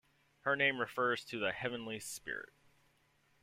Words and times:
Her 0.39 0.55
name 0.55 0.79
refers 0.79 1.23
to 1.25 1.37
the 1.37 1.51
Heavenly 1.51 1.99
Spirit. 1.99 2.53